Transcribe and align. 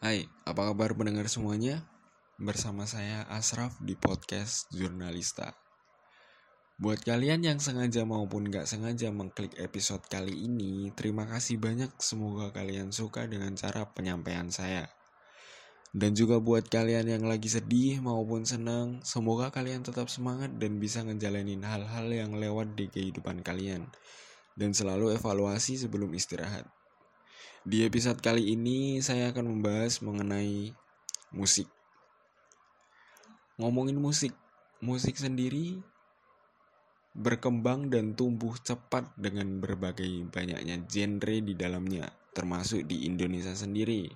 Hai, 0.00 0.24
apa 0.48 0.72
kabar 0.72 0.96
pendengar 0.96 1.28
semuanya? 1.28 1.84
Bersama 2.40 2.88
saya 2.88 3.28
Asraf 3.28 3.76
di 3.84 3.92
podcast 4.00 4.64
Jurnalista. 4.72 5.52
Buat 6.80 7.04
kalian 7.04 7.44
yang 7.44 7.60
sengaja 7.60 8.08
maupun 8.08 8.48
gak 8.48 8.64
sengaja 8.64 9.12
mengklik 9.12 9.52
episode 9.60 10.00
kali 10.08 10.48
ini, 10.48 10.88
terima 10.96 11.28
kasih 11.28 11.60
banyak. 11.60 11.92
Semoga 12.00 12.48
kalian 12.48 12.96
suka 12.96 13.28
dengan 13.28 13.52
cara 13.60 13.92
penyampaian 13.92 14.48
saya. 14.48 14.88
Dan 15.92 16.16
juga 16.16 16.40
buat 16.40 16.64
kalian 16.72 17.20
yang 17.20 17.28
lagi 17.28 17.52
sedih 17.52 18.00
maupun 18.00 18.48
senang, 18.48 19.04
semoga 19.04 19.52
kalian 19.52 19.84
tetap 19.84 20.08
semangat 20.08 20.48
dan 20.56 20.80
bisa 20.80 21.04
ngejalanin 21.04 21.60
hal-hal 21.60 22.08
yang 22.08 22.32
lewat 22.40 22.72
di 22.72 22.88
kehidupan 22.88 23.44
kalian. 23.44 23.84
Dan 24.56 24.72
selalu 24.72 25.12
evaluasi 25.20 25.76
sebelum 25.76 26.08
istirahat. 26.16 26.79
Di 27.60 27.84
episode 27.84 28.24
kali 28.24 28.56
ini 28.56 29.04
saya 29.04 29.36
akan 29.36 29.52
membahas 29.52 30.00
mengenai 30.00 30.72
musik. 31.28 31.68
Ngomongin 33.60 34.00
musik, 34.00 34.32
musik 34.80 35.20
sendiri 35.20 35.76
berkembang 37.12 37.92
dan 37.92 38.16
tumbuh 38.16 38.56
cepat 38.56 39.12
dengan 39.12 39.60
berbagai 39.60 40.08
banyaknya 40.32 40.88
genre 40.88 41.36
di 41.44 41.52
dalamnya, 41.52 42.08
termasuk 42.32 42.88
di 42.88 43.04
Indonesia 43.04 43.52
sendiri. 43.52 44.08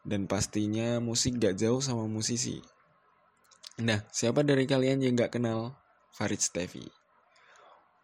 Dan 0.00 0.24
pastinya 0.24 1.04
musik 1.04 1.36
gak 1.36 1.60
jauh 1.60 1.84
sama 1.84 2.08
musisi. 2.08 2.64
Nah, 3.84 4.08
siapa 4.08 4.40
dari 4.40 4.64
kalian 4.64 5.04
yang 5.04 5.20
gak 5.20 5.36
kenal 5.36 5.76
Farid 6.16 6.40
Stevi? 6.40 7.01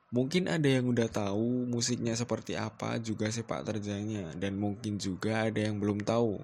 Mungkin 0.08 0.48
ada 0.48 0.64
yang 0.64 0.88
udah 0.88 1.04
tahu 1.12 1.68
musiknya 1.68 2.16
seperti 2.16 2.56
apa 2.56 2.96
juga 2.96 3.28
sepak 3.28 3.60
terjangnya 3.68 4.32
dan 4.40 4.56
mungkin 4.56 4.96
juga 4.96 5.44
ada 5.44 5.60
yang 5.60 5.76
belum 5.76 6.00
tahu. 6.00 6.40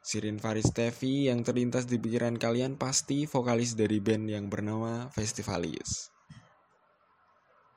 Sirin 0.00 0.40
Faris 0.40 0.72
Tevi 0.72 1.28
yang 1.28 1.44
terlintas 1.44 1.84
di 1.84 2.00
pikiran 2.00 2.40
kalian 2.40 2.80
pasti 2.80 3.28
vokalis 3.28 3.76
dari 3.76 4.00
band 4.00 4.30
yang 4.30 4.46
bernama 4.48 5.12
Festivalis. 5.12 6.08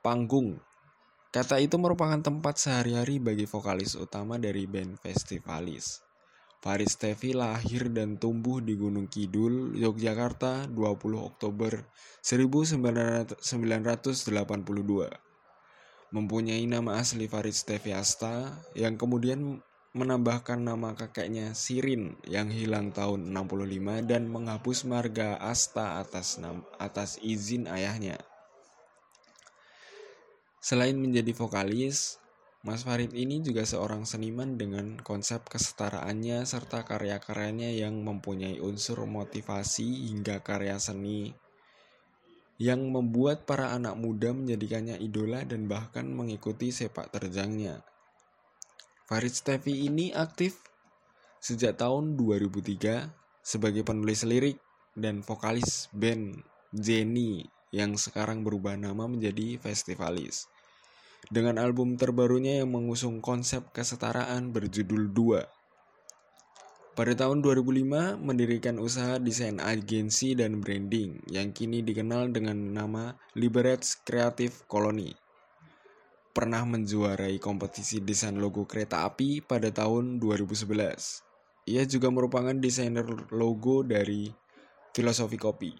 Panggung 0.00 0.56
Kata 1.30 1.62
itu 1.62 1.78
merupakan 1.78 2.18
tempat 2.18 2.58
sehari-hari 2.58 3.22
bagi 3.22 3.46
vokalis 3.46 3.94
utama 3.94 4.34
dari 4.40 4.66
band 4.66 4.98
Festivalis. 4.98 6.09
Faris 6.60 7.00
Tevi 7.00 7.32
lahir 7.32 7.88
dan 7.88 8.20
tumbuh 8.20 8.60
di 8.60 8.76
Gunung 8.76 9.08
Kidul, 9.08 9.72
Yogyakarta 9.80 10.68
20 10.68 10.76
Oktober 11.16 11.88
1982. 12.20 13.40
Mempunyai 16.12 16.60
nama 16.68 17.00
asli 17.00 17.32
Faris 17.32 17.64
Tevi 17.64 17.96
Asta 17.96 18.60
yang 18.76 19.00
kemudian 19.00 19.64
menambahkan 19.96 20.60
nama 20.60 20.92
kakeknya 20.92 21.56
Sirin 21.56 22.20
yang 22.28 22.52
hilang 22.52 22.92
tahun 22.92 23.32
65 23.32 24.04
dan 24.04 24.28
menghapus 24.28 24.84
marga 24.84 25.40
Asta 25.40 25.96
atas 25.96 26.36
atas 26.76 27.16
izin 27.24 27.72
ayahnya. 27.72 28.20
Selain 30.60 30.92
menjadi 30.92 31.32
vokalis, 31.32 32.20
Mas 32.60 32.84
Farid 32.84 33.16
ini 33.16 33.40
juga 33.40 33.64
seorang 33.64 34.04
seniman 34.04 34.60
dengan 34.60 35.00
konsep 35.00 35.48
kesetaraannya 35.48 36.44
serta 36.44 36.84
karya-karyanya 36.84 37.72
yang 37.72 38.04
mempunyai 38.04 38.60
unsur 38.60 39.08
motivasi 39.08 40.12
hingga 40.12 40.44
karya 40.44 40.76
seni 40.76 41.32
yang 42.60 42.92
membuat 42.92 43.48
para 43.48 43.72
anak 43.72 43.96
muda 43.96 44.36
menjadikannya 44.36 45.00
idola 45.00 45.40
dan 45.48 45.64
bahkan 45.64 46.04
mengikuti 46.04 46.68
sepak 46.68 47.08
terjangnya. 47.08 47.80
Farid 49.08 49.32
Stevi 49.32 49.88
ini 49.88 50.12
aktif 50.12 50.60
sejak 51.40 51.80
tahun 51.80 52.20
2003 52.20 53.08
sebagai 53.40 53.88
penulis 53.88 54.20
lirik 54.28 54.60
dan 54.92 55.24
vokalis 55.24 55.88
band 55.96 56.44
Jenny 56.76 57.48
yang 57.72 57.96
sekarang 57.96 58.44
berubah 58.44 58.76
nama 58.76 59.08
menjadi 59.08 59.56
Festivalis 59.56 60.44
dengan 61.28 61.60
album 61.60 62.00
terbarunya 62.00 62.64
yang 62.64 62.72
mengusung 62.72 63.20
konsep 63.20 63.68
kesetaraan 63.76 64.56
berjudul 64.56 65.12
Dua. 65.12 65.44
Pada 66.90 67.16
tahun 67.16 67.40
2005, 67.40 68.18
mendirikan 68.20 68.76
usaha 68.76 69.16
desain 69.16 69.56
agensi 69.62 70.36
dan 70.36 70.60
branding 70.60 71.22
yang 71.32 71.54
kini 71.54 71.80
dikenal 71.80 72.28
dengan 72.28 72.56
nama 72.76 73.16
Liberates 73.38 73.96
Creative 74.00 74.52
Colony. 74.68 75.14
Pernah 76.30 76.66
menjuarai 76.68 77.40
kompetisi 77.40 78.04
desain 78.04 78.36
logo 78.36 78.68
kereta 78.68 79.08
api 79.08 79.40
pada 79.40 79.72
tahun 79.72 80.20
2011. 80.20 81.72
Ia 81.72 81.82
juga 81.86 82.12
merupakan 82.12 82.52
desainer 82.52 83.06
logo 83.32 83.80
dari 83.86 84.28
Filosofi 84.90 85.38
Kopi. 85.38 85.72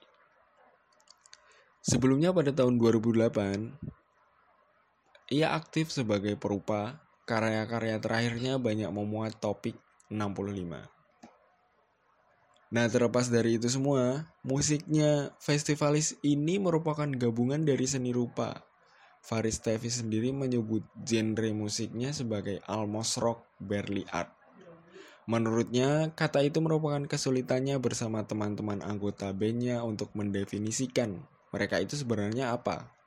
Sebelumnya 1.81 2.31
pada 2.31 2.53
tahun 2.53 2.77
2008, 2.77 4.00
ia 5.31 5.55
aktif 5.55 5.95
sebagai 5.95 6.35
perupa, 6.35 6.99
karya-karya 7.23 8.03
terakhirnya 8.03 8.59
banyak 8.59 8.91
memuat 8.91 9.39
topik 9.39 9.79
65. 10.11 10.91
Nah 12.71 12.87
terlepas 12.91 13.31
dari 13.31 13.55
itu 13.59 13.71
semua, 13.71 14.27
musiknya 14.43 15.31
festivalis 15.39 16.19
ini 16.27 16.59
merupakan 16.59 17.07
gabungan 17.07 17.63
dari 17.63 17.87
seni 17.87 18.11
rupa. 18.11 18.67
Faris 19.23 19.63
Tevi 19.63 19.87
sendiri 19.87 20.35
menyebut 20.35 20.83
genre 21.07 21.51
musiknya 21.55 22.11
sebagai 22.11 22.59
almost 22.67 23.23
rock 23.23 23.47
barely 23.62 24.03
art. 24.11 24.35
Menurutnya, 25.31 26.11
kata 26.19 26.43
itu 26.43 26.59
merupakan 26.59 27.07
kesulitannya 27.07 27.79
bersama 27.79 28.27
teman-teman 28.27 28.83
anggota 28.83 29.31
bandnya 29.31 29.87
untuk 29.87 30.11
mendefinisikan 30.19 31.23
mereka 31.55 31.83
itu 31.83 31.99
sebenarnya 31.99 32.55
apa 32.55 33.00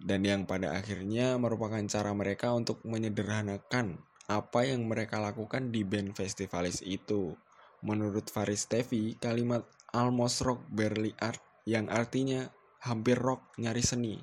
dan 0.00 0.24
yang 0.24 0.48
pada 0.48 0.72
akhirnya 0.72 1.36
merupakan 1.36 1.80
cara 1.84 2.10
mereka 2.16 2.56
untuk 2.56 2.80
menyederhanakan 2.88 4.00
apa 4.30 4.62
yang 4.62 4.86
mereka 4.86 5.18
lakukan 5.18 5.74
di 5.74 5.82
band 5.82 6.14
festivalis 6.14 6.80
itu. 6.86 7.34
Menurut 7.82 8.30
Faris 8.30 8.68
Tevi, 8.70 9.18
kalimat 9.18 9.66
almost 9.90 10.46
rock 10.46 10.62
barely 10.70 11.10
art 11.18 11.40
yang 11.66 11.90
artinya 11.90 12.46
hampir 12.80 13.18
rock 13.18 13.42
nyari 13.58 13.82
seni. 13.82 14.16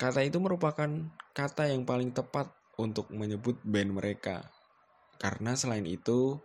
Kata 0.00 0.24
itu 0.24 0.40
merupakan 0.40 0.88
kata 1.36 1.70
yang 1.70 1.86
paling 1.86 2.10
tepat 2.10 2.50
untuk 2.80 3.12
menyebut 3.12 3.60
band 3.62 3.92
mereka. 3.94 4.48
Karena 5.20 5.52
selain 5.52 5.84
itu, 5.84 6.40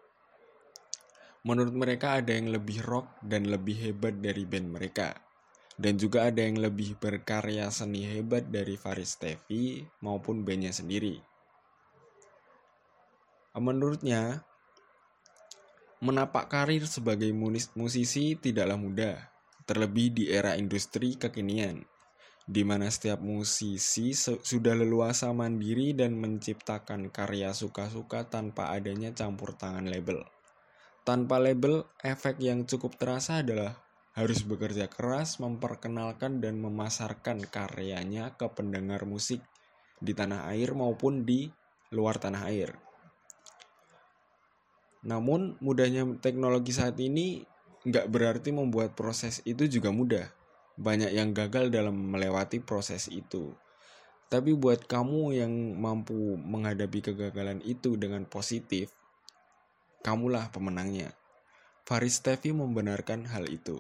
menurut 1.48 1.72
mereka 1.72 2.20
ada 2.20 2.36
yang 2.36 2.52
lebih 2.52 2.84
rock 2.84 3.08
dan 3.24 3.48
lebih 3.48 3.80
hebat 3.80 4.20
dari 4.20 4.44
band 4.44 4.68
mereka. 4.70 5.25
Dan 5.76 6.00
juga 6.00 6.32
ada 6.32 6.40
yang 6.40 6.56
lebih 6.56 6.96
berkarya 6.96 7.68
seni 7.68 8.08
hebat 8.08 8.48
dari 8.48 8.80
Faris 8.80 9.20
Tevi 9.20 9.84
maupun 10.00 10.48
bandnya 10.48 10.72
sendiri. 10.72 11.20
Menurutnya, 13.56 14.44
menapak 16.04 16.52
karir 16.52 16.84
sebagai 16.88 17.32
musisi 17.76 18.36
tidaklah 18.36 18.76
mudah, 18.76 19.16
terlebih 19.64 20.12
di 20.12 20.24
era 20.28 20.60
industri 20.60 21.16
kekinian, 21.16 21.84
di 22.44 22.64
mana 22.68 22.92
setiap 22.92 23.24
musisi 23.24 24.12
sudah 24.16 24.76
leluasa 24.76 25.32
mandiri 25.32 25.96
dan 25.96 26.20
menciptakan 26.20 27.12
karya 27.12 27.56
suka-suka 27.56 28.28
tanpa 28.28 28.76
adanya 28.76 29.16
campur 29.16 29.56
tangan 29.56 29.88
label. 29.88 30.24
Tanpa 31.08 31.40
label, 31.40 31.86
efek 32.04 32.42
yang 32.42 32.68
cukup 32.68 33.00
terasa 33.00 33.40
adalah 33.40 33.85
harus 34.16 34.48
bekerja 34.48 34.88
keras 34.88 35.44
memperkenalkan 35.44 36.40
dan 36.40 36.56
memasarkan 36.64 37.44
karyanya 37.52 38.32
ke 38.40 38.48
pendengar 38.48 39.04
musik 39.04 39.44
di 40.00 40.16
tanah 40.16 40.48
air 40.56 40.72
maupun 40.72 41.28
di 41.28 41.52
luar 41.92 42.16
tanah 42.16 42.48
air. 42.48 42.80
Namun 45.04 45.60
mudahnya 45.60 46.08
teknologi 46.24 46.72
saat 46.72 46.96
ini 46.98 47.44
nggak 47.86 48.08
berarti 48.10 48.50
membuat 48.56 48.96
proses 48.96 49.44
itu 49.44 49.68
juga 49.68 49.92
mudah. 49.92 50.26
Banyak 50.80 51.12
yang 51.12 51.32
gagal 51.36 51.72
dalam 51.72 51.96
melewati 51.96 52.64
proses 52.64 53.12
itu. 53.12 53.52
Tapi 54.32 54.58
buat 54.58 54.90
kamu 54.90 55.38
yang 55.38 55.54
mampu 55.78 56.36
menghadapi 56.36 57.14
kegagalan 57.14 57.62
itu 57.62 57.96
dengan 57.96 58.26
positif, 58.26 58.92
kamulah 60.02 60.50
pemenangnya. 60.50 61.14
Faris 61.86 62.20
Tevi 62.26 62.50
membenarkan 62.50 63.30
hal 63.30 63.46
itu. 63.46 63.78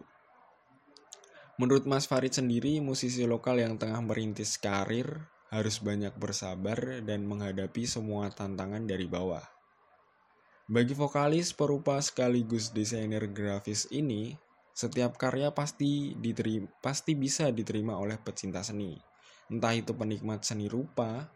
Menurut 1.55 1.87
Mas 1.87 2.03
Farid 2.03 2.35
sendiri, 2.35 2.83
musisi 2.83 3.23
lokal 3.23 3.63
yang 3.63 3.79
tengah 3.79 4.03
merintis 4.03 4.59
karir 4.59 5.31
harus 5.47 5.79
banyak 5.79 6.11
bersabar 6.19 6.99
dan 6.99 7.23
menghadapi 7.23 7.87
semua 7.87 8.27
tantangan 8.27 8.83
dari 8.83 9.07
bawah. 9.07 9.43
Bagi 10.67 10.91
vokalis 10.91 11.55
perupa 11.55 11.95
sekaligus 12.03 12.75
desainer 12.75 13.31
grafis 13.31 13.87
ini, 13.93 14.35
setiap 14.75 15.15
karya 15.15 15.55
pasti 15.55 16.11
diterima, 16.19 16.67
pasti 16.83 17.15
bisa 17.15 17.47
diterima 17.55 17.95
oleh 17.95 18.19
pecinta 18.19 18.59
seni. 18.59 18.99
Entah 19.47 19.71
itu 19.71 19.95
penikmat 19.95 20.43
seni 20.43 20.67
rupa, 20.67 21.31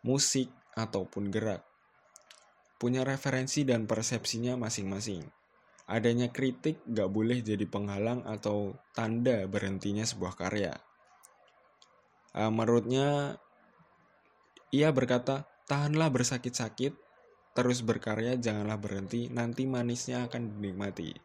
musik, 0.00 0.48
ataupun 0.78 1.28
gerak. 1.28 1.66
Punya 2.78 3.02
referensi 3.04 3.66
dan 3.66 3.84
persepsinya 3.84 4.54
masing-masing. 4.54 5.26
Adanya 5.88 6.28
kritik 6.28 6.84
gak 6.84 7.08
boleh 7.08 7.40
jadi 7.40 7.64
penghalang 7.64 8.20
atau 8.28 8.76
tanda 8.92 9.48
berhentinya 9.48 10.04
sebuah 10.04 10.36
karya. 10.36 10.76
Uh, 12.36 12.52
menurutnya, 12.52 13.40
ia 14.68 14.92
berkata, 14.92 15.48
tahanlah 15.64 16.12
bersakit-sakit, 16.12 16.92
terus 17.56 17.80
berkarya, 17.80 18.36
janganlah 18.36 18.76
berhenti, 18.76 19.32
nanti 19.32 19.64
manisnya 19.64 20.28
akan 20.28 20.60
dinikmati. 20.60 21.16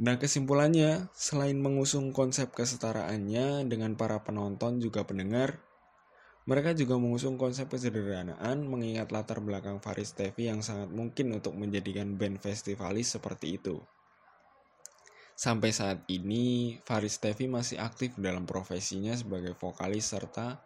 Nah 0.00 0.16
kesimpulannya, 0.16 1.12
selain 1.12 1.60
mengusung 1.60 2.16
konsep 2.16 2.50
kesetaraannya 2.56 3.68
dengan 3.68 3.92
para 3.94 4.24
penonton 4.24 4.80
juga 4.80 5.04
pendengar, 5.04 5.60
mereka 6.42 6.74
juga 6.74 6.98
mengusung 6.98 7.38
konsep 7.38 7.70
kesederhanaan 7.70 8.66
mengingat 8.66 9.14
latar 9.14 9.38
belakang 9.38 9.78
Faris 9.78 10.10
Tevi 10.10 10.50
yang 10.50 10.58
sangat 10.58 10.90
mungkin 10.90 11.30
untuk 11.38 11.54
menjadikan 11.54 12.18
band 12.18 12.42
festivalis 12.42 13.14
seperti 13.14 13.62
itu. 13.62 13.78
Sampai 15.38 15.70
saat 15.70 16.02
ini, 16.10 16.78
Faris 16.82 17.22
Tevi 17.22 17.46
masih 17.46 17.78
aktif 17.78 18.18
dalam 18.18 18.42
profesinya 18.42 19.14
sebagai 19.14 19.54
vokalis 19.54 20.10
serta 20.10 20.58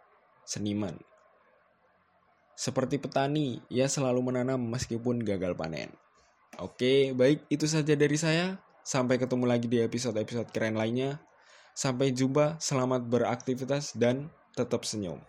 seniman. 0.49 0.97
Seperti 2.57 2.97
petani, 2.97 3.61
ia 3.69 3.85
selalu 3.85 4.33
menanam 4.33 4.57
meskipun 4.57 5.21
gagal 5.21 5.53
panen. 5.53 5.93
Oke, 6.57 7.13
baik 7.13 7.45
itu 7.53 7.69
saja 7.69 7.93
dari 7.93 8.17
saya. 8.17 8.57
Sampai 8.81 9.21
ketemu 9.21 9.45
lagi 9.45 9.69
di 9.69 9.77
episode-episode 9.77 10.49
keren 10.49 10.73
lainnya. 10.73 11.21
Sampai 11.77 12.09
jumpa, 12.09 12.57
selamat 12.57 13.05
beraktivitas 13.05 13.93
dan 13.93 14.33
tetap 14.57 14.81
senyum. 14.81 15.21